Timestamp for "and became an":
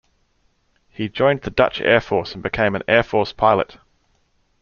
2.33-2.81